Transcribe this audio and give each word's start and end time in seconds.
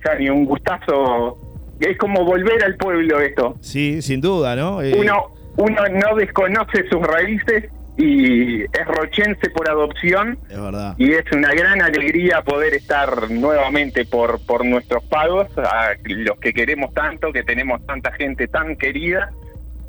Cani, 0.00 0.28
un 0.28 0.44
gustazo. 0.44 1.38
Es 1.80 1.98
como 1.98 2.24
volver 2.24 2.62
al 2.64 2.76
pueblo 2.76 3.20
esto. 3.20 3.56
Sí, 3.60 4.00
sin 4.00 4.20
duda, 4.20 4.54
¿no? 4.56 4.80
Eh, 4.80 4.94
uno, 4.96 5.34
uno 5.56 5.82
no 5.88 6.16
desconoce 6.16 6.88
sus 6.88 7.02
raíces 7.02 7.70
y 7.96 8.62
es 8.62 8.86
rochense 8.86 9.50
por 9.50 9.68
adopción. 9.68 10.38
Es 10.48 10.60
verdad. 10.60 10.94
Y 10.98 11.12
es 11.12 11.24
una 11.32 11.52
gran 11.52 11.82
alegría 11.82 12.42
poder 12.42 12.74
estar 12.74 13.30
nuevamente 13.30 14.04
por, 14.04 14.44
por 14.46 14.64
nuestros 14.64 15.04
pagos, 15.04 15.46
a 15.58 15.94
los 16.04 16.38
que 16.38 16.52
queremos 16.52 16.92
tanto, 16.94 17.32
que 17.32 17.42
tenemos 17.42 17.84
tanta 17.86 18.12
gente 18.12 18.48
tan 18.48 18.76
querida. 18.76 19.30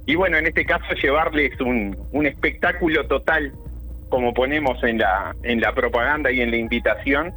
Y 0.06 0.16
bueno, 0.16 0.38
en 0.38 0.46
este 0.46 0.66
caso 0.66 0.86
llevarles 1.02 1.60
un, 1.62 1.98
un 2.12 2.26
espectáculo 2.28 3.08
total, 3.08 3.54
como 4.10 4.34
ponemos 4.34 4.84
en 4.84 5.00
la, 5.00 5.36
en 5.42 5.60
la 5.60 5.74
propaganda 5.74 6.32
y 6.32 6.42
en 6.42 6.52
la 6.52 6.58
invitación, 6.58 7.34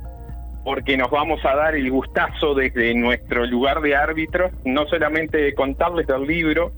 porque 0.69 0.99
nos 0.99 1.11
vamos 1.11 1.43
a 1.47 1.57
dar 1.57 1.75
el 1.77 1.91
gustazo 1.91 2.55
desde 2.55 2.93
nuestro 2.93 3.47
lugar 3.47 3.81
de 3.81 3.97
árbitros, 3.97 4.53
no 4.67 4.87
solamente 4.87 5.39
de 5.39 5.55
contarles 5.55 6.07
del 6.07 6.27
libro, 6.27 6.73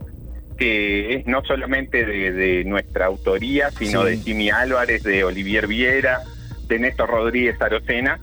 que 0.56 1.14
es 1.14 1.26
no 1.26 1.42
solamente 1.42 2.04
de, 2.04 2.62
nuestra 2.66 3.06
autoría, 3.06 3.72
sino 3.72 4.04
de 4.04 4.18
Jimmy 4.18 4.48
Álvarez, 4.48 5.02
de 5.02 5.24
Olivier 5.24 5.66
Viera, 5.66 6.20
de 6.68 6.78
Néstor 6.78 7.10
Rodríguez 7.10 7.60
Arocena, 7.60 8.20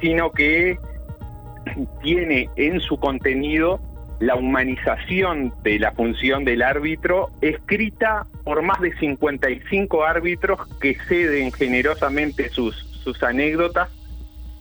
sino 0.00 0.30
que 0.30 0.78
tiene 2.04 2.48
en 2.54 2.78
su 2.78 2.96
contenido 2.96 3.80
la 4.20 4.36
humanización 4.36 5.52
de 5.64 5.80
la 5.80 5.90
función 5.90 6.44
del 6.44 6.62
árbitro, 6.62 7.30
escrita 7.40 8.28
por 8.44 8.62
más 8.62 8.80
de 8.80 8.96
55 8.96 10.04
árbitros 10.04 10.68
que 10.80 10.94
ceden 11.08 11.50
generosamente 11.50 12.48
sus, 12.50 12.76
sus 13.02 13.20
anécdotas 13.24 13.90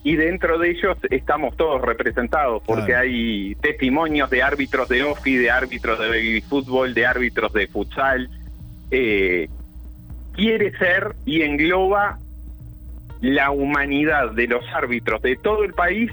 y 0.09 0.15
dentro 0.15 0.57
de 0.57 0.71
ellos 0.71 0.97
estamos 1.11 1.55
todos 1.55 1.83
representados 1.83 2.63
porque 2.65 2.95
hay 2.95 3.53
testimonios 3.61 4.27
de 4.31 4.41
árbitros 4.41 4.89
de 4.89 5.03
OFI, 5.03 5.35
de 5.35 5.51
árbitros 5.51 5.99
de 5.99 6.09
baby 6.09 6.41
fútbol, 6.41 6.95
de 6.95 7.05
árbitros 7.05 7.53
de 7.53 7.67
futsal. 7.67 8.27
Eh, 8.89 9.49
quiere 10.33 10.75
ser 10.79 11.13
y 11.27 11.43
engloba 11.43 12.17
la 13.21 13.51
humanidad 13.51 14.31
de 14.31 14.47
los 14.47 14.65
árbitros 14.73 15.21
de 15.21 15.35
todo 15.35 15.63
el 15.63 15.75
país 15.75 16.11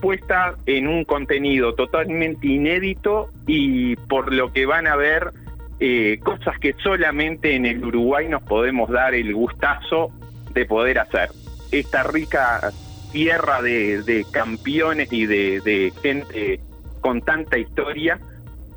puesta 0.00 0.56
en 0.66 0.88
un 0.88 1.04
contenido 1.04 1.72
totalmente 1.76 2.48
inédito 2.48 3.30
y 3.46 3.94
por 3.94 4.34
lo 4.34 4.52
que 4.52 4.66
van 4.66 4.88
a 4.88 4.96
ver 4.96 5.30
eh, 5.78 6.18
cosas 6.20 6.58
que 6.58 6.74
solamente 6.82 7.54
en 7.54 7.64
el 7.64 7.84
Uruguay 7.84 8.26
nos 8.28 8.42
podemos 8.42 8.90
dar 8.90 9.14
el 9.14 9.32
gustazo 9.32 10.10
de 10.52 10.66
poder 10.66 10.98
hacer. 10.98 11.28
Esta 11.70 12.02
rica 12.02 12.72
tierra 13.16 13.62
de, 13.62 14.26
campeones 14.30 15.10
y 15.10 15.24
de, 15.24 15.90
gente 16.02 16.60
con 17.00 17.22
tanta 17.22 17.56
historia 17.56 18.20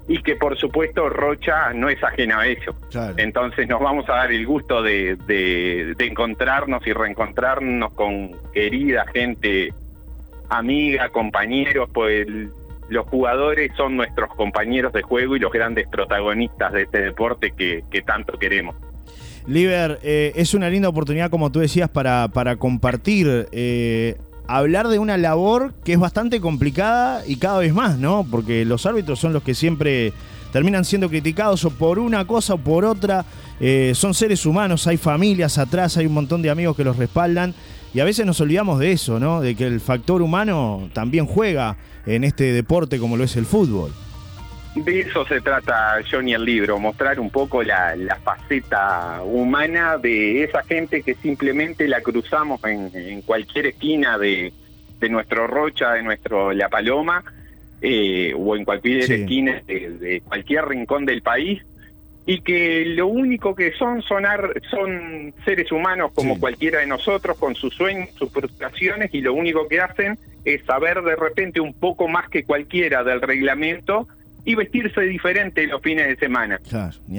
y 0.08 0.24
que 0.24 0.38
por 0.38 0.58
supuesto 0.58 1.10
Rocha 1.10 1.74
no 1.74 1.90
es 1.90 2.02
ajena 2.02 2.40
a 2.40 2.48
ello. 2.48 2.74
Entonces 3.18 3.68
nos 3.68 3.82
vamos 3.82 4.08
a 4.08 4.14
dar 4.14 4.32
el 4.32 4.46
gusto 4.46 4.82
de, 4.82 5.94
encontrarnos 6.00 6.88
y 6.88 6.94
reencontrarnos 6.94 7.92
con 7.96 8.32
querida 8.54 9.06
gente, 9.14 9.74
amiga, 10.48 11.10
compañeros, 11.10 11.90
pues 11.94 12.26
los 12.88 13.06
jugadores 13.08 13.74
son 13.76 13.98
nuestros 13.98 14.34
compañeros 14.36 14.94
de 14.94 15.02
juego 15.02 15.36
y 15.36 15.40
los 15.40 15.52
grandes 15.52 15.86
protagonistas 15.90 16.72
de 16.72 16.84
este 16.84 17.02
deporte 17.02 17.52
que, 17.52 17.84
tanto 18.04 18.40
queremos. 18.40 18.74
Liber, 19.48 20.00
eh, 20.02 20.32
es 20.36 20.54
una 20.54 20.70
linda 20.70 20.88
oportunidad, 20.88 21.30
como 21.30 21.52
tú 21.52 21.60
decías, 21.60 21.90
para, 21.90 22.30
para 22.30 22.56
compartir 22.56 23.48
eh, 23.52 24.16
hablar 24.58 24.88
de 24.88 24.98
una 24.98 25.16
labor 25.18 25.74
que 25.84 25.94
es 25.94 26.00
bastante 26.00 26.42
complicada 26.42 27.24
y 27.28 27.36
cada 27.36 27.60
vez 27.60 27.72
más, 27.72 28.00
¿no? 28.00 28.26
Porque 28.30 28.66
los 28.66 28.86
árbitros 28.88 29.20
son 29.20 29.32
los 29.32 29.44
que 29.44 29.54
siempre 29.54 30.12
terminan 30.52 30.86
siendo 30.86 31.08
criticados 31.08 31.64
o 31.66 31.70
por 31.70 32.00
una 32.00 32.26
cosa 32.26 32.56
o 32.56 32.58
por 32.58 32.84
otra. 32.84 33.26
Eh, 33.60 33.92
son 33.94 34.16
seres 34.16 34.48
humanos, 34.48 34.88
hay 34.88 34.98
familias 34.98 35.60
atrás, 35.60 35.98
hay 35.98 36.08
un 36.08 36.14
montón 36.14 36.42
de 36.42 36.50
amigos 36.50 36.76
que 36.76 36.84
los 36.84 36.98
respaldan. 36.98 37.54
Y 37.94 38.00
a 38.00 38.04
veces 38.04 38.26
nos 38.26 38.42
olvidamos 38.42 38.80
de 38.80 38.92
eso, 38.92 39.20
¿no? 39.20 39.42
De 39.42 39.54
que 39.56 39.66
el 39.66 39.80
factor 39.82 40.22
humano 40.22 40.90
también 40.94 41.28
juega 41.28 41.78
en 42.08 42.24
este 42.24 42.52
deporte 42.52 42.98
como 42.98 43.18
lo 43.18 43.24
es 43.24 43.36
el 43.36 43.46
fútbol. 43.46 43.92
De 44.84 45.02
eso 45.02 45.26
se 45.26 45.42
trata 45.42 46.00
Johnny 46.10 46.34
el 46.34 46.46
libro, 46.46 46.80
mostrar 46.80 47.20
un 47.20 47.30
poco 47.30 47.64
la, 47.64 48.18
faceta 48.24 49.22
humana 49.24 49.98
de 49.98 50.44
esa 50.44 50.64
gente 50.64 51.02
que 51.02 51.16
simplemente 51.16 51.86
la 51.88 52.00
cruzamos 52.02 52.64
en, 52.64 53.22
cualquier 53.24 53.68
esquina 53.68 54.18
de, 54.18 54.54
nuestro 55.10 55.48
Rocha, 55.48 55.94
de 55.94 56.04
nuestro 56.04 56.54
La 56.54 56.70
Paloma, 56.70 57.24
eh, 57.82 58.34
o 58.38 58.56
en 58.56 58.64
cualquier 58.64 59.12
esquina 59.12 59.62
de, 59.68 60.22
cualquier 60.26 60.66
rincón 60.66 61.06
del 61.06 61.22
país, 61.22 61.62
y 62.26 62.40
que 62.42 62.86
lo 62.86 63.08
único 63.08 63.56
que 63.56 63.74
son 63.74 64.02
sonar 64.02 64.62
son 64.70 65.34
seres 65.44 65.74
humanos 65.74 66.12
como 66.14 66.40
cualquiera 66.40 66.80
de 66.80 66.88
nosotros, 66.88 67.38
con 67.38 67.56
sus 67.56 67.74
sueños, 67.76 68.12
sus 68.18 68.32
frustraciones, 68.32 69.14
y 69.14 69.20
lo 69.20 69.34
único 69.34 69.68
que 69.68 69.82
hacen 69.82 70.18
es 70.46 70.64
saber 70.64 71.02
de 71.02 71.18
repente 71.18 71.60
un 71.60 71.74
poco 71.74 72.08
más 72.08 72.30
que 72.30 72.46
cualquiera 72.46 73.04
del 73.04 73.22
reglamento 73.22 74.08
y 74.46 74.56
vestirse 74.56 75.02
diferente 75.02 75.68
los 75.68 75.82
fines 75.82 76.08
de 76.08 76.16
semana. 76.16 76.60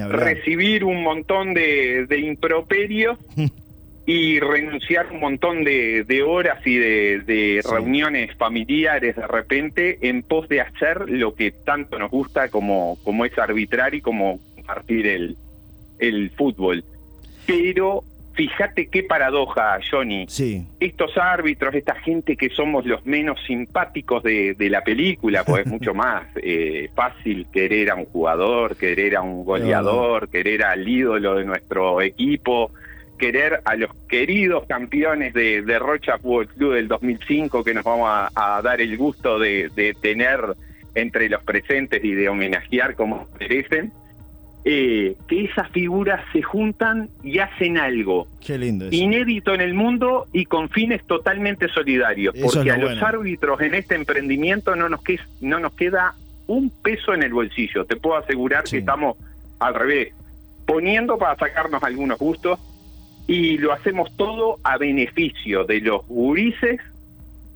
Recibir 0.09 0.85
un 0.85 1.03
montón 1.03 1.55
de, 1.55 2.07
improperios 2.23 3.19
y 4.07 4.41
renunciar 4.41 5.07
un 5.13 5.21
montón 5.21 5.65
de, 5.65 6.25
horas 6.27 6.67
y 6.67 6.77
de, 6.77 7.63
reuniones 7.69 8.35
familiares 8.37 9.17
de 9.17 9.27
repente 9.27 9.99
en 10.09 10.23
pos 10.23 10.49
de 10.49 10.61
hacer 10.61 11.09
lo 11.09 11.35
que 11.35 11.53
tanto 11.53 11.99
nos 11.99 12.11
gusta 12.11 12.49
como, 12.49 12.99
como 13.05 13.25
es 13.25 13.39
arbitrar 13.39 13.95
y 13.95 14.01
como 14.01 14.41
compartir 14.55 15.07
el, 15.07 15.37
el 15.99 16.31
fútbol. 16.31 16.85
Pero 17.47 18.05
Fíjate 18.41 18.87
qué 18.87 19.03
paradoja, 19.03 19.79
Johnny. 19.91 20.25
Sí. 20.27 20.67
Estos 20.81 21.15
árbitros, 21.19 21.75
esta 21.75 21.95
gente 21.97 22.39
que 22.39 22.49
somos 22.49 22.87
los 22.87 23.05
menos 23.05 23.39
simpáticos 23.47 24.23
de, 24.23 24.57
la 24.71 24.83
película, 24.83 25.45
pues 25.45 25.67
es 25.67 25.67
mucho 25.71 25.93
más 25.93 26.23
eh, 26.37 26.89
fácil 26.95 27.49
querer 27.53 27.91
a 27.91 27.97
un 27.97 28.07
jugador, 28.07 28.77
querer 28.77 29.17
a 29.17 29.21
un 29.21 29.45
goleador, 29.45 30.31
querer 30.31 30.65
al 30.65 30.89
ídolo 30.89 31.35
de 31.35 31.45
nuestro 31.45 32.01
equipo, 32.01 32.71
querer 33.19 33.61
a 33.63 33.77
los 33.77 33.91
queridos 34.09 34.65
campeones 34.67 35.35
de, 35.35 35.79
Rocha 35.79 36.17
Fútbol 36.17 36.49
Club 36.49 36.73
del 36.73 36.89
2005 36.89 37.63
que 37.63 37.75
nos 37.75 37.85
vamos 37.85 38.09
a, 38.35 38.63
dar 38.65 38.81
el 38.81 38.97
gusto 38.97 39.39
de, 39.39 39.69
de 39.77 39.93
tener 40.01 40.41
entre 40.95 41.29
los 41.29 41.45
presentes 41.45 42.03
y 42.03 42.15
de 42.15 42.31
homenajear 42.31 42.95
como 42.95 43.29
merecen 43.39 43.93
eh, 44.65 45.17
que 45.27 45.45
esas 45.45 45.71
figuras 45.71 46.23
se 46.33 46.43
juntan 46.43 47.09
y 47.23 47.39
hacen 47.39 47.79
algo 47.79 48.29
inédito 48.91 49.55
en 49.55 49.63
el 49.63 49.73
mundo 49.73 50.27
y 50.33 50.45
con 50.45 50.69
fines 50.69 51.03
totalmente 51.07 51.69
solidarios. 51.69 52.35
porque 52.43 52.71
a 52.71 52.77
los 52.77 53.03
árbitros 53.03 53.61
en 53.63 53.75
este 53.75 53.95
emprendimiento 53.95 54.77
no 54.77 54.89
nos, 54.89 55.03
queda, 55.03 55.27
no 55.41 55.61
nos 55.61 55.73
queda 55.73 56.15
un 56.47 56.69
peso 56.69 57.15
en 57.15 57.23
el 57.23 57.33
bolsillo. 57.33 57.87
Te 57.87 57.97
puedo 57.97 58.17
asegurar 58.17 58.65
que 58.65 58.79
estamos 58.79 59.17
al 59.61 59.75
revés, 59.75 60.13
poniendo 60.67 61.17
para 61.17 61.37
sacarnos 61.37 61.83
algunos 61.83 62.19
gustos 62.19 62.59
y 63.27 63.57
lo 63.59 63.73
hacemos 63.73 64.15
todo 64.17 64.59
a 64.63 64.77
beneficio 64.77 65.65
de 65.65 65.81
los 65.81 66.07
gurises 66.07 66.81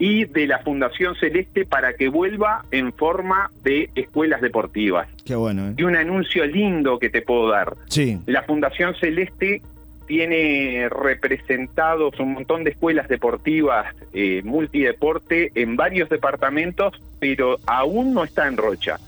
y 0.05 0.27
de 0.27 0.47
la 0.47 0.59
Fundación 0.59 1.17
Celeste 1.17 1.65
para 1.65 1.95
que 1.95 2.09
vuelva 2.09 2.67
en 2.71 2.93
forma 2.93 3.51
de 3.63 3.89
escuelas 3.95 4.43
deportivas. 4.43 5.09
Qué 5.25 5.35
bueno. 5.35 5.71
¿eh? 5.71 5.75
Y 5.79 5.83
un 5.85 5.97
anuncio 5.97 6.45
lindo 6.45 6.99
que 6.99 7.09
te 7.09 7.23
puedo 7.23 7.49
dar. 7.49 7.75
Sí. 7.87 8.21
La 8.27 8.43
Fundación 8.43 8.95
Celeste 8.97 9.63
tiene 10.07 10.91
representados 10.91 12.21
un 12.21 12.35
montón 12.35 12.65
de 12.65 12.73
escuelas 12.73 13.09
deportivas 13.09 13.95
eh, 14.13 14.43
multideporte 14.45 15.51
en 15.55 15.75
varios 15.75 16.11
departamentos, 16.11 17.01
pero 17.19 17.59
aún 17.67 18.13
no 18.13 18.25
está 18.25 18.47
en 18.47 18.59
Rocha. 18.59 18.99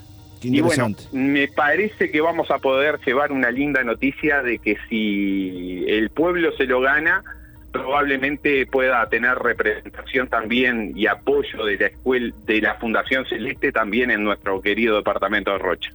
y 0.41 0.63
bueno, 0.63 0.89
me 1.13 1.49
parece 1.49 2.11
que 2.11 2.23
vamos 2.23 2.51
a 2.51 2.57
poder 2.57 2.99
llevar 3.05 3.33
una 3.33 3.51
linda 3.51 3.85
noticia 3.85 4.43
de 4.43 4.59
que 4.61 4.79
si 4.89 5.85
el 5.89 6.09
pueblo 6.09 6.53
se 6.57 6.65
lo 6.65 6.81
gana, 6.81 7.23
probablemente 7.79 8.67
pueda 8.67 9.09
tener 9.09 9.37
representación 9.39 10.29
también 10.29 10.93
y 10.95 11.07
apoyo 11.07 11.65
de 11.65 11.77
la 11.77 11.87
escuela 11.87 12.35
de 12.47 12.61
la 12.61 12.75
Fundación 12.77 13.25
Celeste 13.27 13.73
también 13.73 14.11
en 14.11 14.25
nuestro 14.25 14.61
querido 14.61 14.97
departamento 14.97 15.53
de 15.53 15.59
Rocha. 15.59 15.91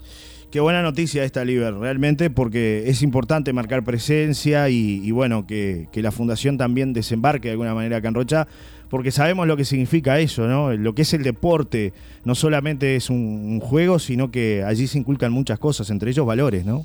Qué 0.52 0.60
buena 0.60 0.82
noticia 0.82 1.24
esta, 1.24 1.46
Liber, 1.46 1.74
realmente, 1.76 2.30
porque 2.30 2.84
es 2.88 3.02
importante 3.04 3.54
marcar 3.54 3.86
presencia 3.86 4.68
y, 4.68 5.10
bueno, 5.12 5.48
que, 5.48 5.88
la 5.94 6.12
Fundación 6.12 6.58
también 6.58 6.92
desembarque 6.92 7.48
de 7.48 7.54
alguna 7.54 7.74
manera 7.74 7.98
acá 7.98 8.10
en 8.10 8.16
Rocha, 8.16 8.48
porque 8.90 9.12
sabemos 9.12 9.48
lo 9.48 9.56
que 9.56 9.64
significa 9.64 10.20
eso, 10.20 10.48
¿no? 10.48 10.74
Lo 10.74 10.94
que 10.94 11.04
es 11.04 11.14
el 11.14 11.24
deporte, 11.24 11.94
no 12.26 12.36
solamente 12.36 12.98
es 12.98 13.10
un 13.10 13.62
juego, 13.62 13.98
sino 13.98 14.30
que 14.30 14.66
allí 14.66 14.88
se 14.88 14.98
inculcan 14.98 15.32
muchas 15.32 15.58
cosas, 15.58 15.90
entre 15.90 16.12
ellos 16.12 16.26
valores, 16.26 16.66
¿no? 16.66 16.84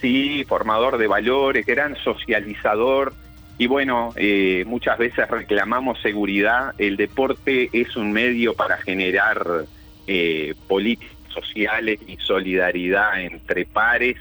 Sí, 0.00 0.44
formador 0.48 0.96
de 0.96 1.08
valores, 1.08 1.66
gran 1.66 1.96
socializador, 1.96 3.14
y 3.58 3.66
bueno, 3.66 4.12
eh, 4.16 4.64
muchas 4.66 4.98
veces 4.98 5.28
reclamamos 5.28 6.00
seguridad. 6.00 6.74
El 6.78 6.96
deporte 6.96 7.70
es 7.72 7.96
un 7.96 8.12
medio 8.12 8.54
para 8.54 8.78
generar 8.78 9.66
eh, 10.06 10.54
políticas 10.66 11.16
sociales 11.32 12.00
y 12.06 12.16
solidaridad 12.16 13.22
entre 13.22 13.64
pares, 13.64 14.16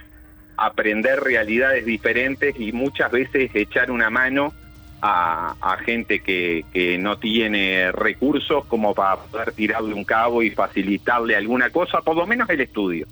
aprender 0.58 1.20
realidades 1.22 1.86
diferentes 1.86 2.60
y 2.60 2.72
muchas 2.72 3.12
veces 3.12 3.52
echar 3.54 3.92
una 3.92 4.10
mano 4.10 4.54
a, 5.02 5.78
gente 5.84 6.20
que, 6.20 6.64
que, 6.72 6.98
no 7.00 7.18
tiene 7.18 7.92
recursos 7.92 8.66
como 8.66 8.94
para 8.94 9.18
poder 9.18 9.52
tirarle 9.54 9.96
un 9.96 10.04
cabo 10.04 10.44
y 10.44 10.52
facilitarle 10.52 11.36
alguna 11.36 11.72
cosa, 11.72 12.02
por 12.02 12.16
lo 12.16 12.28
menos 12.28 12.48
el 12.50 12.62
estudio. 12.62 13.08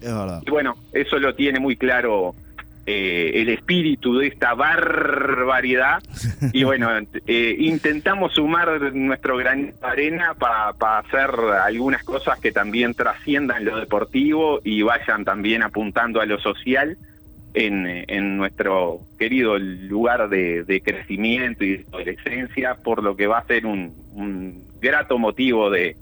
Y 0.45 0.51
bueno, 0.51 0.77
eso 0.93 1.17
lo 1.17 1.33
tiene 1.33 1.59
muy 1.59 1.75
claro 1.75 2.35
eh, 2.91 3.41
el 3.41 3.49
espíritu 3.49 4.17
de 4.17 4.25
esta 4.25 4.55
barbaridad. 4.55 6.01
Y 6.53 6.63
bueno, 6.63 6.89
eh, 7.27 7.55
intentamos 7.59 8.33
sumar 8.33 8.81
nuestro 8.93 9.37
gran 9.37 9.73
arena 9.81 10.33
para 10.33 10.99
hacer 10.99 11.29
algunas 11.63 12.03
cosas 12.03 12.39
que 12.39 12.51
también 12.51 12.95
trasciendan 12.95 13.65
lo 13.65 13.77
deportivo 13.77 14.59
y 14.63 14.81
vayan 14.81 15.23
también 15.23 15.61
apuntando 15.61 16.19
a 16.19 16.25
lo 16.25 16.39
social 16.39 16.97
en, 17.53 18.37
nuestro 18.37 19.01
querido 19.19 19.59
lugar 19.59 20.29
de, 20.29 20.81
crecimiento 20.83 21.63
y 21.65 21.77
de 21.77 21.85
adolescencia, 21.89 22.75
por 22.75 23.03
lo 23.03 23.15
que 23.15 23.27
va 23.27 23.39
a 23.39 23.45
ser 23.45 23.67
un, 23.67 24.63
grato 24.81 25.19
motivo 25.19 25.69
de, 25.69 25.95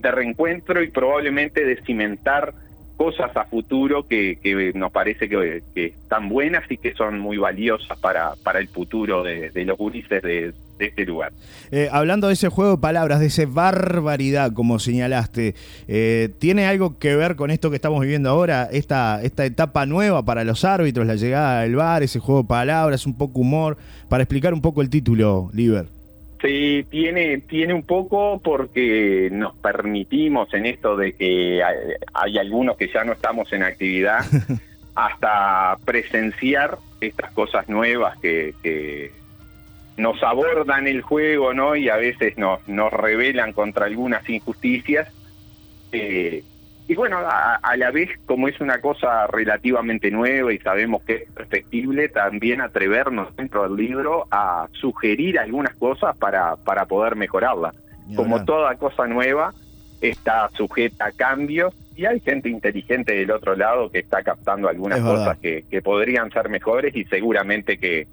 de 0.00 0.10
reencuentro 0.10 0.82
y 0.82 0.88
probablemente 0.88 1.64
de 1.64 1.76
cimentar 1.82 2.54
cosas 2.96 3.36
a 3.36 3.44
futuro 3.44 4.06
que, 4.06 4.72
nos 4.74 4.92
parece 4.92 5.28
que, 5.28 5.62
están 5.74 6.28
buenas 6.28 6.64
y 6.70 6.76
que 6.76 6.94
son 6.94 7.18
muy 7.18 7.36
valiosas 7.36 7.98
para, 7.98 8.34
para 8.42 8.60
el 8.60 8.68
futuro 8.68 9.22
de, 9.22 9.50
los 9.64 9.76
gurises 9.76 10.22
de, 10.22 10.54
este 10.78 11.06
lugar. 11.06 11.32
Eh, 11.70 11.88
hablando 11.90 12.26
de 12.26 12.34
ese 12.34 12.48
juego 12.48 12.72
de 12.72 12.78
palabras, 12.78 13.20
de 13.20 13.26
esa 13.26 13.44
barbaridad, 13.46 14.52
como 14.52 14.78
señalaste, 14.78 15.54
eh, 15.86 16.30
¿tiene 16.38 16.66
algo 16.66 16.98
que 16.98 17.14
ver 17.14 17.36
con 17.36 17.50
esto 17.50 17.70
que 17.70 17.76
estamos 17.76 18.00
viviendo 18.00 18.28
ahora? 18.28 18.68
Esta, 18.70 19.22
esta 19.22 19.44
etapa 19.44 19.86
nueva 19.86 20.24
para 20.24 20.44
los 20.44 20.64
árbitros, 20.64 21.06
la 21.06 21.14
llegada 21.14 21.62
del 21.62 21.76
bar, 21.76 22.02
ese 22.02 22.18
juego 22.18 22.42
de 22.42 22.48
palabras, 22.48 23.06
un 23.06 23.16
poco 23.16 23.40
humor, 23.40 23.76
para 24.08 24.24
explicar 24.24 24.52
un 24.52 24.60
poco 24.60 24.82
el 24.82 24.90
título, 24.90 25.50
Liber. 25.52 25.86
Sí, 26.44 26.84
tiene, 26.90 27.38
tiene 27.38 27.72
un 27.72 27.84
poco 27.84 28.38
porque 28.44 29.30
nos 29.32 29.56
permitimos 29.56 30.52
en 30.52 30.66
esto 30.66 30.94
de 30.94 31.14
que 31.14 31.62
hay, 32.12 32.36
algunos 32.36 32.76
que 32.76 32.88
ya 32.88 33.02
no 33.02 33.14
estamos 33.14 33.50
en 33.54 33.62
actividad, 33.62 34.26
hasta 34.94 35.78
presenciar 35.86 36.76
estas 37.00 37.32
cosas 37.32 37.66
nuevas 37.70 38.18
que, 38.18 39.10
nos 39.96 40.22
abordan 40.22 40.86
el 40.86 41.00
juego, 41.00 41.54
¿no? 41.54 41.76
Y 41.76 41.88
a 41.88 41.96
veces 41.96 42.36
nos, 42.36 42.68
nos 42.68 42.92
revelan 42.92 43.54
contra 43.54 43.86
algunas 43.86 44.28
injusticias. 44.28 45.08
Eh, 45.92 46.42
y 46.86 46.94
bueno, 46.94 47.18
a, 47.18 47.76
la 47.78 47.90
vez, 47.90 48.10
como 48.26 48.46
es 48.46 48.60
una 48.60 48.78
cosa 48.80 49.26
relativamente 49.26 50.10
nueva 50.10 50.52
y 50.52 50.58
sabemos 50.58 51.02
que 51.02 51.14
es 51.14 51.30
perfectible, 51.32 52.10
también 52.10 52.60
atrevernos 52.60 53.34
dentro 53.36 53.62
del 53.62 53.76
libro 53.76 54.26
a 54.30 54.68
sugerir 54.72 55.38
algunas 55.38 55.74
cosas 55.76 56.14
para, 56.18 56.56
para 56.56 56.84
poder 56.84 57.16
mejorarla. 57.16 57.72
Como 58.14 58.44
toda 58.44 58.74
cosa 58.76 59.06
nueva, 59.06 59.54
está 60.02 60.50
sujeta 60.50 61.06
a 61.06 61.12
cambios 61.12 61.74
y 61.96 62.04
hay 62.04 62.20
gente 62.20 62.50
inteligente 62.50 63.14
del 63.14 63.30
otro 63.30 63.56
lado 63.56 63.90
que 63.90 64.00
está 64.00 64.22
captando 64.22 64.68
algunas 64.68 65.00
cosas 65.00 65.38
que, 65.38 65.64
que 65.70 65.80
podrían 65.80 66.30
ser 66.32 66.50
mejores 66.50 66.94
y 66.94 67.04
seguramente 67.04 67.78
que, 67.78 68.06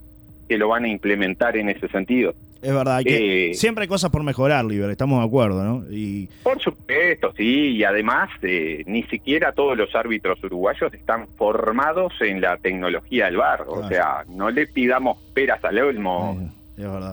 que 0.48 0.58
lo 0.58 0.70
van 0.70 0.86
a 0.86 0.88
implementar 0.88 1.58
en 1.58 1.68
ese 1.68 1.90
sentido. 1.90 2.34
Es 2.62 2.74
verdad, 2.74 3.02
que 3.04 3.52
eh, 3.52 3.54
siempre 3.56 3.84
hay 3.84 3.88
cosas 3.88 4.12
por 4.12 4.24
mejorar, 4.24 4.66
Liber, 4.66 4.90
estamos 4.92 5.20
de 5.20 5.26
acuerdo, 5.26 5.64
¿no? 5.64 5.86
Y... 5.92 6.30
Por 6.44 6.62
supuesto, 6.62 7.34
sí, 7.36 7.70
y 7.70 7.84
además 7.84 8.30
eh, 8.44 8.84
ni 8.86 9.04
siquiera 9.04 9.52
todos 9.52 9.76
los 9.76 9.94
árbitros 9.96 10.44
uruguayos 10.44 10.94
están 10.94 11.28
formados 11.38 12.14
en 12.22 12.40
la 12.40 12.58
tecnología 12.58 13.26
del 13.26 13.38
bar, 13.38 13.66
o 13.68 13.88
sea, 13.88 14.26
no 14.30 14.52
le 14.52 14.68
pidamos 14.68 15.18
peras 15.34 15.64
al 15.64 15.80
olmo. 15.80 16.52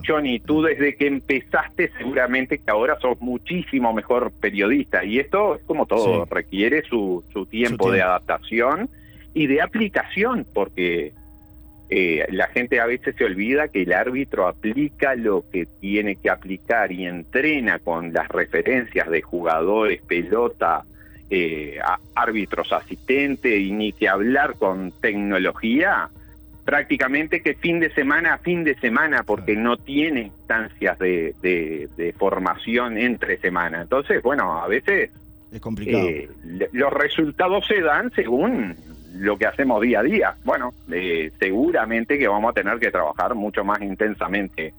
Johnny, 0.07 0.41
tú 0.41 0.63
desde 0.63 0.97
que 0.97 1.07
empezaste 1.07 1.91
seguramente 1.99 2.59
que 2.59 2.71
ahora 2.71 2.99
sos 3.01 3.21
muchísimo 3.21 3.93
mejor 3.93 4.33
periodista 4.33 5.05
y 5.05 5.19
esto 5.19 5.57
es 5.57 5.63
como 5.65 5.87
todo, 5.87 6.25
requiere 6.27 6.83
su, 6.83 7.23
su 7.33 7.45
tiempo 7.47 7.91
de 7.91 8.03
adaptación 8.03 8.89
y 9.35 9.47
de 9.47 9.61
aplicación, 9.61 10.47
porque 10.55 11.13
eh, 11.91 12.27
la 12.31 12.49
gente 12.49 12.81
a 12.81 12.87
veces 12.87 13.15
se 13.17 13.25
olvida 13.25 13.69
que 13.69 13.83
el 13.83 13.93
árbitro 13.93 14.47
aplica 14.47 15.15
lo 15.15 15.45
que 15.51 15.67
tiene 15.67 16.17
que 16.17 16.29
aplicar 16.29 16.93
y 16.93 17.07
entrena 17.07 17.79
con 17.79 18.13
las 18.13 18.29
referencias 18.29 19.09
de 19.09 19.23
jugadores, 19.23 20.03
pelota, 20.03 20.85
eh, 21.31 21.79
árbitros 22.15 22.73
asistentes 22.73 23.59
y 23.59 23.73
ni 23.73 23.93
que 23.93 24.09
hablar 24.09 24.55
con 24.59 24.93
tecnología 25.01 26.11
prácticamente 26.65 27.41
que 27.41 27.55
fin 27.55 27.81
de 27.81 27.91
semana 27.95 28.35
a 28.35 28.39
fin 28.39 28.63
de 28.63 28.75
semana 28.75 29.23
porque 29.23 29.57
no 29.57 29.79
tiene 29.79 30.25
instancias 30.25 30.99
de, 30.99 31.35
de, 31.41 32.15
formación 32.19 32.99
entre 32.99 33.39
semana. 33.39 33.81
Entonces, 33.81 34.23
bueno, 34.23 34.61
a 34.63 34.69
veces 34.69 35.11
es 35.51 35.61
complicado. 35.63 36.07
Eh, 36.07 36.29
los 36.73 36.93
resultados 36.93 37.67
se 37.67 37.81
dan 37.81 38.11
según 38.15 38.77
lo 39.15 39.37
que 39.39 39.47
hacemos 39.47 39.81
día 39.81 40.01
a 40.01 40.03
día. 40.03 40.35
Bueno, 40.45 40.75
eh, 40.93 41.31
seguramente 41.39 42.19
que 42.19 42.29
vamos 42.29 42.51
a 42.51 42.55
tener 42.55 42.79
que 42.79 42.91
trabajar 42.91 43.35
mucho 43.35 43.65
más 43.65 43.81
intensamente 43.81 44.73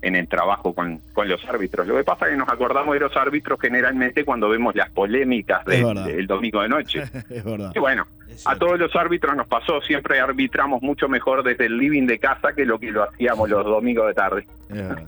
en 0.00 0.14
el 0.14 0.28
trabajo 0.28 0.74
con, 0.74 1.00
con 1.12 1.28
los 1.28 1.44
árbitros. 1.48 1.86
Lo 1.86 1.96
que 1.96 2.04
pasa 2.04 2.26
es 2.26 2.32
que 2.32 2.38
nos 2.38 2.48
acordamos 2.48 2.94
de 2.94 3.00
los 3.00 3.16
árbitros 3.16 3.60
generalmente 3.60 4.24
cuando 4.24 4.48
vemos 4.48 4.74
las 4.74 4.90
polémicas 4.90 5.64
del 5.64 6.26
domingo 6.26 6.62
de 6.62 6.68
noche. 6.68 7.02
es 7.30 7.44
verdad. 7.44 7.72
Y 7.74 7.78
bueno, 7.78 8.06
a 8.44 8.56
todos 8.56 8.78
los 8.78 8.94
árbitros 8.94 9.36
nos 9.36 9.46
pasó, 9.46 9.80
siempre 9.82 10.20
arbitramos 10.20 10.82
mucho 10.82 11.08
mejor 11.08 11.42
desde 11.42 11.66
el 11.66 11.78
living 11.78 12.06
de 12.06 12.18
casa 12.18 12.52
que 12.54 12.64
lo 12.64 12.78
que 12.78 12.90
lo 12.90 13.02
hacíamos 13.02 13.48
los 13.48 13.64
domingos 13.64 14.06
de 14.06 14.14
tarde. 14.14 14.46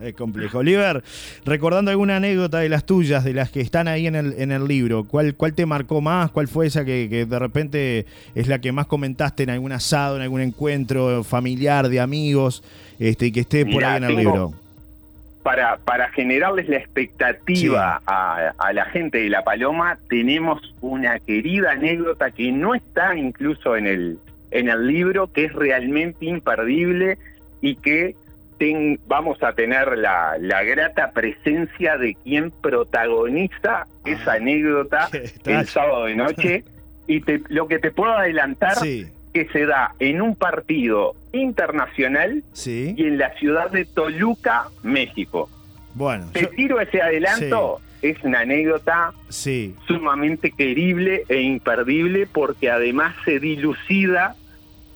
Es, 0.01 0.15
complejo. 0.15 0.59
Oliver, 0.59 1.03
recordando 1.45 1.91
alguna 1.91 2.17
anécdota 2.17 2.59
de 2.59 2.69
las 2.69 2.87
tuyas, 2.87 3.25
de 3.25 3.35
las 3.35 3.51
que 3.51 3.61
están 3.61 3.89
ahí 3.89 4.07
en 4.07 4.15
el, 4.15 4.35
en 4.39 4.53
el 4.53 4.67
libro, 4.67 5.05
¿cuál, 5.05 5.35
¿cuál 5.35 5.55
te 5.55 5.67
marcó 5.67 6.01
más? 6.01 6.31
¿Cuál 6.31 6.49
fue 6.49 6.67
esa 6.67 6.85
que, 6.85 7.09
que 7.11 7.27
de 7.27 7.39
repente 7.39 8.07
es 8.35 8.49
la 8.49 8.61
que 8.61 8.73
más 8.73 8.87
comentaste 8.87 9.43
en 9.43 9.51
algún 9.51 9.73
asado, 9.73 10.17
en 10.17 10.23
algún 10.23 10.41
encuentro 10.41 11.23
familiar, 11.25 11.89
de 11.89 12.01
amigos, 12.01 12.63
este, 12.99 13.27
y 13.27 13.33
que 13.33 13.41
esté 13.41 13.67
por 13.67 13.85
ahí 13.85 13.99
en 13.99 14.05
el 14.05 14.17
libro? 14.17 14.53
Para, 15.43 15.79
para 15.79 16.11
generarles 16.11 16.69
la 16.69 16.77
expectativa 16.77 18.03
a, 18.07 18.53
a, 18.59 18.73
la 18.73 18.85
gente 18.87 19.19
de 19.19 19.31
La 19.31 19.43
Paloma, 19.43 19.99
tenemos 20.09 20.75
una 20.81 21.19
querida 21.19 21.73
anécdota 21.73 22.31
que 22.31 22.53
no 22.53 22.75
está 22.75 23.17
incluso 23.17 23.77
en 23.77 23.87
el, 23.87 24.19
en 24.51 24.69
el 24.69 24.87
libro, 24.87 25.33
que 25.33 25.45
es 25.47 25.53
realmente 25.53 26.27
imperdible 26.27 27.19
y 27.61 27.77
que 27.77 28.15
vamos 29.07 29.43
a 29.43 29.55
tener 29.55 29.97
la, 29.97 30.37
la, 30.39 30.63
grata 30.65 31.13
presencia 31.13 31.97
de 31.97 32.15
quien 32.15 32.51
protagoniza 32.51 33.87
esa 34.05 34.33
ah, 34.33 34.35
anécdota 34.35 35.09
el 35.47 35.67
sábado 35.67 36.05
de 36.05 36.17
noche. 36.17 36.65
y 37.07 37.21
te, 37.23 37.41
lo 37.49 37.67
que 37.67 37.79
te 37.79 37.91
puedo 37.91 38.13
adelantar 38.13 38.75
que 38.81 39.49
se 39.53 39.67
da 39.67 39.95
en 39.99 40.21
un 40.21 40.37
partido 40.37 41.15
internacional 41.33 42.43
y 42.65 43.03
en 43.03 43.19
la 43.19 43.35
ciudad 43.39 43.71
de 43.71 43.85
Toluca, 43.85 44.69
México. 44.83 45.49
Bueno, 45.95 46.29
te 46.33 46.47
tiro 46.47 46.81
ese 46.81 47.03
adelanto. 47.03 47.81
Es 48.03 48.17
una 48.25 48.41
anécdota 48.41 49.13
sumamente 49.87 50.53
querible 50.53 51.25
e 51.29 51.43
imperdible 51.43 52.27
porque 52.27 52.71
además 52.71 53.15
se 53.27 53.39
dilucida 53.39 54.37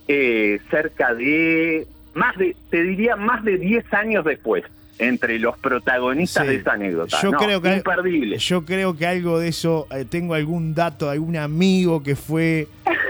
eh, 0.09 0.59
cerca 0.71 1.15
de 1.15 1.87
más 2.15 2.37
de, 2.39 2.57
te 2.71 2.83
diría, 2.83 3.17
más 3.17 3.45
de 3.45 3.59
10 3.59 3.93
años 3.93 4.25
después 4.25 4.65
entre 4.99 5.39
los 5.39 5.59
protagonistas 5.59 6.47
de 6.47 6.57
esa 6.57 6.73
anécdota. 6.73 7.21
Yo 7.21 7.33
creo 7.33 7.61
que 7.61 7.77
imperdible. 7.77 8.39
Yo 8.39 8.65
creo 8.65 8.97
que 8.97 9.07
algo 9.07 9.39
de 9.39 9.49
eso, 9.49 9.87
eh, 9.91 10.05
tengo 10.09 10.35
algún 10.35 10.75
dato, 10.75 11.11
algún 11.11 11.37
amigo 11.37 12.03
que 12.03 12.17
fue, 12.17 12.69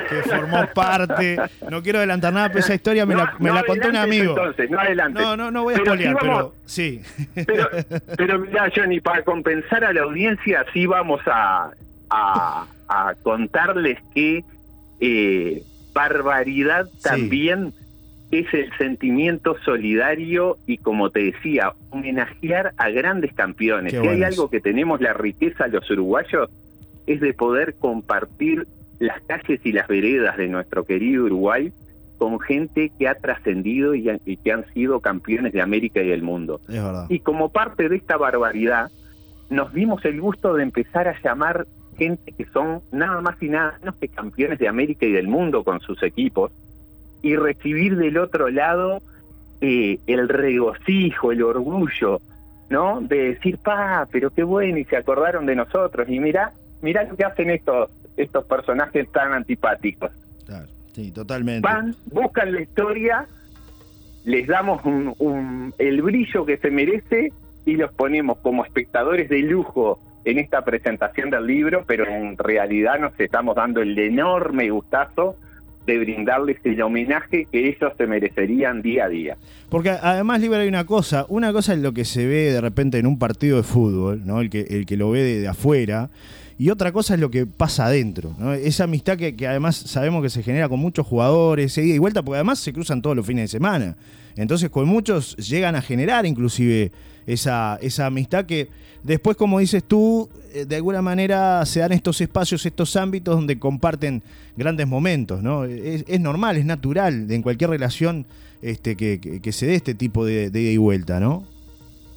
que 0.09 0.17
formó 0.29 0.67
parte. 0.75 1.37
No 1.71 1.83
quiero 1.83 1.99
adelantar 1.99 2.33
nada, 2.33 2.49
pero 2.49 2.61
esa 2.61 2.75
historia 2.75 3.05
me, 3.05 3.15
la, 3.15 3.35
me 3.39 3.51
la 3.51 3.63
contó 3.65 3.89
un 3.89 3.97
amigo. 3.97 4.31
Entonces, 4.31 4.71
no 4.71 4.81
adelante. 4.81 5.21
No, 5.21 5.37
no, 5.37 5.51
no 5.51 5.63
voy 5.65 5.75
a 5.75 5.79
pero 5.79 6.19
pero 6.21 6.55
sí. 6.65 7.03
Pero, 7.35 7.69
pero 8.17 8.39
mira, 8.39 8.71
Johnny, 8.75 9.01
para 9.01 9.23
compensar 9.23 9.85
a 9.85 9.93
la 9.93 10.03
audiencia, 10.03 10.65
sí 10.73 10.87
vamos 10.87 11.21
a, 11.27 11.71
a, 12.11 12.67
a 12.89 13.15
contarles 13.23 13.99
que 14.15 14.45
eh, 15.01 15.63
barbaridad 15.93 16.87
también 17.03 17.73
es 18.41 18.55
el 18.55 18.71
sentimiento 18.79 19.57
solidario 19.65 20.59
y, 20.67 20.79
como 20.79 21.11
te 21.11 21.25
decía, 21.33 21.73
homenajear 21.91 22.73
a 22.77 22.91
grandes 22.91 23.33
campeones. 23.35 23.93
si 23.93 24.07
hay 24.07 24.23
algo 24.23 24.51
que 24.51 24.61
tenemos 24.61 25.01
la 25.01 25.13
riqueza 25.13 25.69
los 25.69 25.89
uruguayos, 25.91 26.51
es 27.07 27.21
de 27.21 27.35
poder 27.35 27.75
compartir 27.75 28.67
las 28.99 29.21
calles 29.23 29.61
y 29.65 29.73
las 29.73 29.89
veredas 29.89 30.37
de 30.37 30.49
nuestro 30.49 30.85
querido 30.85 31.25
Uruguay 31.25 31.73
con 32.19 32.41
gente 32.41 32.91
que 32.99 33.09
ha 33.09 33.15
trascendido 33.17 33.95
y, 33.95 34.09
y, 34.25 34.37
que 34.37 34.53
han 34.53 34.65
sido 34.73 35.01
campeones 35.01 35.53
de 35.53 35.61
América 35.61 36.01
y 36.01 36.09
del 36.09 36.23
mundo. 36.23 36.61
Es. 36.69 37.11
Y 37.11 37.21
como 37.21 37.51
parte 37.51 37.89
de 37.89 37.97
esta 37.97 38.17
barbaridad, 38.17 38.91
nos 39.51 39.75
dimos 39.75 40.05
el 40.05 40.21
gusto 40.21 40.55
de 40.55 40.63
empezar 40.63 41.09
a 41.09 41.21
llamar 41.23 41.67
gente 41.99 42.33
que 42.33 42.47
son 42.47 42.81
nada 42.93 43.21
más 43.21 43.41
y 43.43 43.49
nada 43.49 43.77
menos 43.81 43.97
que 43.97 44.09
campeones 44.09 44.59
de 44.59 44.69
América 44.69 45.07
y 45.07 45.13
del 45.13 45.29
mundo 45.29 45.65
con 45.65 45.81
sus 45.81 46.03
equipos 46.03 46.53
y 47.25 47.37
recibir 47.37 47.97
del 47.97 48.19
otro 48.19 48.51
lado 48.51 49.01
eh, 49.63 49.99
el 50.07 50.29
regocijo, 50.29 51.33
el 51.33 51.43
orgullo, 51.43 52.21
¿no? 52.69 53.01
De 53.01 53.31
decir, 53.31 53.57
pa, 53.57 54.07
pero 54.13 54.31
qué 54.31 54.43
bueno, 54.43 54.77
y 54.77 54.85
se 54.85 54.99
acordaron 54.99 55.47
de 55.47 55.57
nosotros. 55.57 56.07
Y 56.11 56.21
mira, 56.21 56.53
mira 56.83 57.03
lo 57.05 57.17
que 57.17 57.25
hacen 57.25 57.49
estos, 57.49 57.89
estos 58.19 58.45
personajes 58.45 59.11
tan 59.11 59.33
antipáticos. 59.33 60.11
Claro, 60.45 60.67
sí, 60.93 61.11
totalmente. 61.13 61.67
Van, 61.67 61.97
buscan 62.13 62.53
la 62.53 62.61
historia, 62.61 63.27
les 64.27 64.47
damos 64.47 64.85
un, 64.85 65.15
un, 65.19 65.75
el 65.79 66.03
brillo 66.03 66.45
que 66.45 66.59
se 66.59 66.71
merece 66.71 67.33
y 67.65 67.77
los 67.77 67.91
ponemos 67.95 68.37
como 68.41 68.67
espectadores 68.67 69.31
de 69.31 69.39
lujo 69.39 69.99
en 70.27 70.39
esta 70.39 70.63
presentación 70.63 71.31
del 71.31 71.47
libro, 71.47 71.85
pero 71.87 72.07
en 72.07 72.37
realidad 72.37 72.99
nos 72.99 73.19
estamos 73.19 73.57
dando 73.57 73.81
el 73.81 73.99
enorme 73.99 74.69
gustazo 74.69 75.37
de 75.87 75.99
brindarles 75.99 76.59
el 76.65 76.81
homenaje 76.83 77.47
que 77.51 77.69
ellos 77.69 77.93
se 77.97 78.07
merecerían 78.07 78.83
día 78.83 79.05
a 79.05 79.09
día. 79.09 79.37
Porque 79.69 79.91
además, 79.91 80.41
Libre, 80.41 80.61
hay 80.61 80.69
una 80.69 80.87
cosa, 80.87 81.27
una 81.29 81.53
cosa 81.53 81.75
es 81.75 81.81
lo 81.81 81.93
que 81.93 82.05
se 82.05 82.27
ve 82.27 82.53
de 82.53 82.61
repente 82.61 82.99
en 82.99 83.07
un 83.07 83.19
partido 83.19 83.57
de 83.57 83.63
fútbol, 83.63 84.23
¿no? 84.25 84.41
El 84.41 84.51
que, 84.51 84.61
el 84.71 84.87
que 84.87 84.97
lo 84.97 85.11
ve 85.11 85.23
de, 85.23 85.41
de 85.41 85.49
afuera, 85.49 86.11
y 86.59 86.71
otra 86.71 86.93
cosa 86.93 87.15
es 87.15 87.21
lo 87.21 87.31
que 87.31 87.47
pasa 87.47 87.87
adentro, 87.87 88.35
¿no? 88.39 88.53
Esa 88.53 88.85
amistad 88.85 89.17
que, 89.17 89.35
además 89.47 89.77
sabemos 89.77 90.23
que 90.23 90.31
se 90.31 90.43
genera 90.43 90.69
con 90.69 90.79
muchos 90.79 91.07
jugadores, 91.07 91.77
ida 91.79 91.95
y 91.95 91.99
vuelta, 91.99 92.23
porque 92.23 92.37
además 92.37 92.61
se 92.61 92.73
cruzan 92.73 93.03
todos 93.03 93.17
los 93.17 93.27
fines 93.27 93.45
de 93.45 93.49
semana. 93.49 93.97
Entonces, 94.37 94.71
con 94.71 94.89
muchos 94.89 95.37
llegan 95.37 95.75
a 95.75 95.83
generar 95.83 96.27
inclusive 96.27 96.93
esa, 97.27 97.79
esa 97.83 98.07
amistad 98.07 98.47
que 98.47 98.69
después, 99.03 99.37
como 99.37 99.59
dices 99.59 99.83
tú, 99.83 100.29
eh, 100.53 100.65
de 100.65 100.77
alguna 100.77 101.03
manera 101.03 101.65
se 101.67 101.81
dan 101.81 101.93
estos 101.93 102.21
espacios, 102.21 102.65
estos 102.67 102.95
ámbitos 102.97 103.35
donde 103.35 103.59
comparten 103.59 104.23
grandes 104.57 104.87
momentos, 104.87 105.43
¿no? 105.43 105.65
Es, 105.65 106.21
normal, 106.21 106.57
es 106.57 106.65
natural 106.65 107.31
en 107.31 107.43
cualquier 107.43 107.71
relación 107.71 108.27
este, 108.63 108.97
que 108.97 109.53
se 109.53 109.67
dé 109.67 109.75
este 109.75 109.95
tipo 109.95 110.25
de, 110.25 110.51
de 110.51 110.63
ida 110.63 110.71
y 110.71 110.77
vuelta, 110.77 111.19
¿no? 111.19 111.54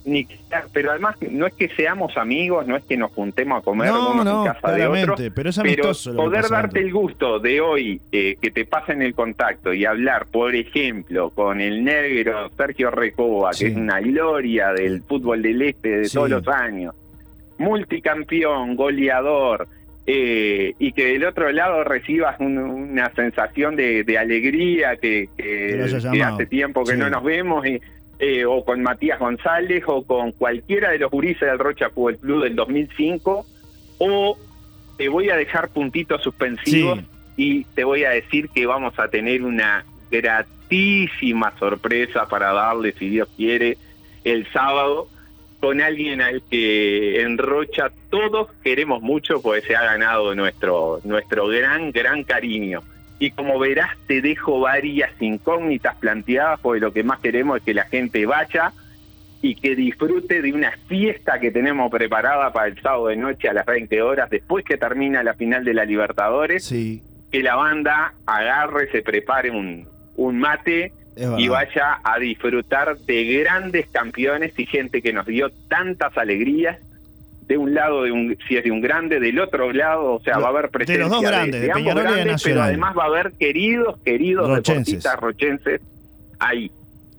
Ni, 0.07 0.25
pero 0.71 0.91
además 0.91 1.17
no 1.31 1.47
es 1.47 1.53
que 1.53 1.67
seamos 1.67 2.15
amigos, 2.15 2.65
no 2.65 2.77
es 2.77 2.85
que 2.85 2.95
nos 2.95 3.11
juntemos 3.11 3.59
a 3.59 3.61
comer 3.61 3.91
no, 3.91 4.11
unos 4.11 4.23
no, 4.23 4.45
en 4.45 4.53
casa 4.53 4.71
de 4.71 4.87
otros, 4.87 5.21
pero, 5.35 5.49
es 5.49 5.57
amistoso 5.59 6.11
pero 6.11 6.23
poder 6.23 6.45
darte 6.49 6.79
el 6.79 6.93
gusto 6.93 7.39
de 7.39 7.59
hoy 7.59 7.99
eh, 8.13 8.37
que 8.41 8.49
te 8.49 8.63
pasen 8.63 9.01
el 9.01 9.13
contacto 9.13 9.73
y 9.73 9.83
hablar, 9.83 10.27
por 10.27 10.55
ejemplo, 10.55 11.29
con 11.31 11.59
el 11.59 11.83
negro 11.83 12.49
Sergio 12.55 12.89
Recoba, 12.89 13.51
sí. 13.51 13.65
que 13.65 13.71
es 13.71 13.77
una 13.77 13.99
gloria 13.99 14.71
del 14.71 15.03
fútbol 15.03 15.41
del 15.41 15.61
este 15.61 15.89
de 15.89 16.05
sí. 16.05 16.15
todos 16.15 16.29
los 16.29 16.47
años, 16.47 16.95
multicampeón, 17.57 18.77
goleador, 18.77 19.67
eh, 20.05 20.73
y 20.79 20.93
que 20.93 21.03
del 21.03 21.25
otro 21.25 21.51
lado 21.51 21.83
recibas 21.83 22.39
un, 22.39 22.57
una 22.57 23.11
sensación 23.13 23.75
de, 23.75 24.05
de 24.05 24.17
alegría 24.17 24.95
que, 24.95 25.27
que, 25.35 25.99
que, 26.13 26.23
hace 26.23 26.45
tiempo 26.45 26.85
que 26.85 26.93
sí. 26.93 26.97
no 26.97 27.09
nos 27.09 27.25
vemos 27.25 27.67
y 27.67 27.81
eh, 28.19 28.45
o 28.45 28.65
con 28.65 28.81
Matías 28.81 29.19
González 29.19 29.83
o 29.87 30.03
con 30.03 30.31
cualquiera 30.31 30.89
de 30.91 30.99
los 30.99 31.11
gurises 31.11 31.41
del 31.41 31.59
Rocha 31.59 31.89
Fútbol 31.89 32.17
Club 32.17 32.43
del 32.43 32.55
2005 32.55 33.45
o 33.99 34.37
te 34.97 35.09
voy 35.09 35.29
a 35.29 35.35
dejar 35.35 35.69
puntitos 35.69 36.23
suspensivos 36.23 36.99
sí. 36.99 37.05
y 37.37 37.63
te 37.75 37.83
voy 37.83 38.05
a 38.05 38.09
decir 38.09 38.49
que 38.49 38.65
vamos 38.65 38.97
a 38.97 39.07
tener 39.09 39.43
una 39.43 39.85
gratísima 40.09 41.53
sorpresa 41.59 42.27
para 42.27 42.53
darle, 42.53 42.93
si 42.93 43.09
Dios 43.09 43.29
quiere, 43.37 43.77
el 44.23 44.51
sábado 44.51 45.09
con 45.59 45.81
alguien 45.81 46.21
al 46.21 46.41
que 46.49 47.21
en 47.21 47.37
Rocha 47.37 47.91
todos 48.09 48.49
queremos 48.63 49.01
mucho 49.01 49.41
porque 49.41 49.61
se 49.61 49.75
ha 49.75 49.83
ganado 49.83 50.33
nuestro, 50.35 51.01
nuestro 51.03 51.47
gran, 51.47 51.91
gran 51.91 52.23
cariño 52.23 52.81
y 53.19 53.31
como 53.31 53.57
verás 53.59 53.89
te 54.07 54.21
dejo 54.21 54.59
varias 54.59 55.11
incógnitas 55.19 55.95
planteadas 55.95 56.59
porque 56.59 56.79
lo 56.79 56.93
que 56.93 57.03
más 57.03 57.19
queremos 57.19 57.57
es 57.57 57.63
que 57.63 57.73
la 57.73 57.85
gente 57.85 58.25
vaya 58.25 58.73
y 59.41 59.55
que 59.55 59.75
disfrute 59.75 60.41
de 60.41 60.53
una 60.53 60.71
fiesta 60.87 61.39
que 61.39 61.51
tenemos 61.51 61.91
preparada 61.91 62.51
para 62.51 62.67
el 62.67 62.81
sábado 62.81 63.07
de 63.07 63.17
noche 63.17 63.49
a 63.49 63.53
las 63.53 63.65
20 63.65 64.01
horas 64.01 64.29
después 64.29 64.65
que 64.65 64.77
termina 64.77 65.23
la 65.23 65.33
final 65.33 65.63
de 65.63 65.73
la 65.73 65.85
Libertadores 65.85 66.65
sí. 66.65 67.01
que 67.31 67.41
la 67.43 67.55
banda 67.55 68.13
agarre 68.25 68.91
se 68.91 69.01
prepare 69.01 69.51
un, 69.51 69.87
un 70.15 70.39
mate 70.39 70.93
y 71.37 71.47
vaya 71.47 71.99
a 72.03 72.19
disfrutar 72.19 72.97
de 72.99 73.39
grandes 73.39 73.87
campeones 73.87 74.53
y 74.57 74.67
gente 74.67 75.01
que 75.01 75.13
nos 75.13 75.25
dio 75.25 75.49
tantas 75.67 76.15
alegrías 76.15 76.77
de 77.47 77.57
un 77.57 77.73
lado 77.73 78.03
de 78.03 78.11
un 78.11 78.37
si 78.47 78.57
es 78.57 78.63
de 78.63 78.71
un 78.71 78.81
grande 78.81 79.19
del 79.19 79.39
otro 79.39 79.71
lado 79.71 80.15
o 80.15 80.19
sea 80.21 80.37
va 80.37 80.47
a 80.47 80.49
haber 80.49 80.69
presencia 80.69 81.05
de 81.05 81.09
los 81.09 81.11
dos 81.11 81.21
grandes 81.21 81.53
de, 81.53 81.59
de, 81.59 81.65
de 81.67 81.71
ambos 81.71 81.95
grandes 81.95 82.43
pero 82.43 82.61
además 82.61 82.97
va 82.97 83.03
a 83.03 83.07
haber 83.07 83.31
queridos 83.33 83.97
queridos 84.03 84.47
rochenses. 84.49 85.03
deportistas 85.03 85.19
rochenses 85.19 85.81
ahí 86.39 86.71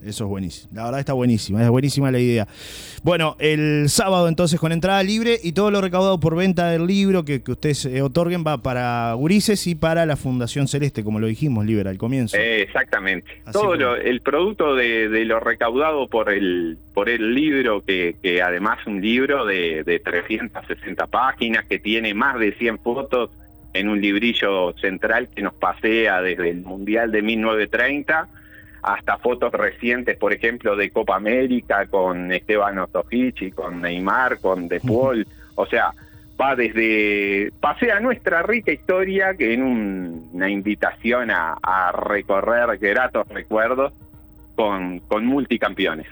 eso 0.04 0.24
es 0.24 0.30
buenísimo. 0.30 0.70
La 0.74 0.84
verdad 0.84 1.00
está 1.00 1.12
buenísima, 1.12 1.62
es 1.62 1.68
buenísima 1.68 2.10
la 2.10 2.18
idea. 2.18 2.46
Bueno, 3.02 3.36
el 3.38 3.88
sábado 3.88 4.28
entonces 4.28 4.58
con 4.60 4.72
entrada 4.72 5.02
libre 5.02 5.38
y 5.42 5.52
todo 5.52 5.70
lo 5.70 5.80
recaudado 5.80 6.20
por 6.20 6.36
venta 6.36 6.70
del 6.70 6.86
libro 6.86 7.24
que, 7.24 7.42
que 7.42 7.52
ustedes 7.52 7.84
eh, 7.86 8.02
otorguen 8.02 8.44
va 8.46 8.58
para 8.58 9.12
Gurises 9.14 9.66
y 9.66 9.74
para 9.74 10.06
la 10.06 10.16
Fundación 10.16 10.68
Celeste, 10.68 11.04
como 11.04 11.20
lo 11.20 11.26
dijimos, 11.26 11.66
Libre, 11.66 11.88
al 11.88 11.98
comienzo. 11.98 12.36
Eh, 12.36 12.62
exactamente. 12.62 13.30
Así 13.44 13.52
todo 13.52 13.76
lo, 13.76 13.96
el 13.96 14.20
producto 14.20 14.74
de, 14.74 15.08
de, 15.08 15.24
lo 15.24 15.40
recaudado 15.40 16.08
por 16.08 16.32
el 16.32 16.78
por 16.94 17.08
el 17.08 17.34
libro, 17.34 17.84
que, 17.84 18.16
que 18.22 18.42
además 18.42 18.78
es 18.80 18.86
un 18.86 19.00
libro 19.00 19.44
de, 19.44 19.84
de 19.84 20.00
360 20.00 21.06
páginas, 21.06 21.64
que 21.66 21.78
tiene 21.78 22.14
más 22.14 22.38
de 22.38 22.52
100 22.54 22.78
fotos 22.80 23.30
en 23.72 23.88
un 23.88 24.00
librillo 24.00 24.74
central 24.80 25.28
que 25.28 25.42
nos 25.42 25.54
pasea 25.54 26.20
desde 26.22 26.50
el 26.50 26.62
Mundial 26.62 27.12
de 27.12 27.22
1930 27.22 28.28
hasta 28.82 29.18
fotos 29.18 29.52
recientes, 29.52 30.16
por 30.16 30.32
ejemplo, 30.32 30.76
de 30.76 30.90
Copa 30.90 31.16
América 31.16 31.86
con 31.86 32.32
Esteban 32.32 32.78
Ostojic 32.78 33.54
con 33.54 33.80
Neymar, 33.82 34.38
con 34.40 34.68
De 34.68 34.80
Paul, 34.80 35.26
o 35.54 35.66
sea, 35.66 35.92
va 36.40 36.54
desde, 36.54 37.50
pasea 37.60 38.00
nuestra 38.00 38.42
rica 38.42 38.72
historia 38.72 39.34
que 39.34 39.52
en 39.52 39.62
un, 39.62 40.30
una 40.32 40.48
invitación 40.48 41.30
a, 41.30 41.56
a, 41.62 41.92
recorrer 41.92 42.78
gratos 42.78 43.26
recuerdos 43.28 43.92
con, 44.54 45.00
con 45.00 45.26
multicampeones. 45.26 46.06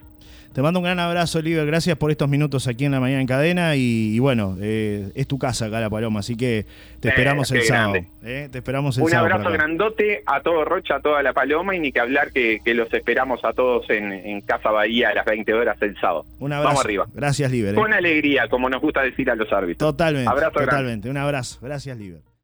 Te 0.56 0.62
mando 0.62 0.80
un 0.80 0.84
gran 0.84 0.98
abrazo, 0.98 1.40
Oliver. 1.40 1.66
Gracias 1.66 1.98
por 1.98 2.10
estos 2.10 2.30
minutos 2.30 2.66
aquí 2.66 2.86
en 2.86 2.92
la 2.92 2.98
mañana 2.98 3.20
en 3.20 3.26
cadena. 3.26 3.76
Y, 3.76 4.14
y 4.14 4.18
bueno, 4.20 4.56
eh, 4.58 5.12
es 5.14 5.26
tu 5.26 5.38
casa 5.38 5.66
acá, 5.66 5.80
La 5.80 5.90
Paloma. 5.90 6.20
Así 6.20 6.34
que 6.34 6.64
te 6.98 7.10
esperamos 7.10 7.52
eh, 7.52 7.58
el 7.58 7.62
sábado. 7.64 8.06
Eh, 8.24 8.48
te 8.50 8.56
esperamos 8.56 8.96
el 8.96 9.04
un 9.04 9.10
sábado. 9.10 9.26
Un 9.26 9.32
abrazo 9.32 9.52
grandote 9.52 10.22
a 10.24 10.40
todo 10.40 10.64
Rocha, 10.64 10.96
a 10.96 11.00
toda 11.00 11.22
La 11.22 11.34
Paloma. 11.34 11.76
Y 11.76 11.80
ni 11.80 11.92
que 11.92 12.00
hablar 12.00 12.32
que, 12.32 12.60
que 12.64 12.72
los 12.72 12.90
esperamos 12.94 13.44
a 13.44 13.52
todos 13.52 13.90
en, 13.90 14.10
en, 14.10 14.40
Casa 14.40 14.70
Bahía 14.70 15.10
a 15.10 15.14
las 15.14 15.26
20 15.26 15.52
horas 15.52 15.76
el 15.82 15.94
sábado. 16.00 16.24
Un 16.38 16.54
abrazo. 16.54 16.68
Vamos 16.68 16.84
arriba. 16.86 17.06
Gracias, 17.12 17.50
Liber. 17.50 17.74
Con 17.74 17.92
alegría, 17.92 18.48
como 18.48 18.70
nos 18.70 18.80
gusta 18.80 19.02
decir 19.02 19.30
a 19.30 19.34
los 19.34 19.52
árbitros. 19.52 19.90
Totalmente. 19.90 20.30
Abrazo 20.30 20.52
totalmente. 20.52 21.08
Grande. 21.08 21.10
Un 21.10 21.16
abrazo. 21.18 21.58
Gracias, 21.60 21.98
Liber. 21.98 22.26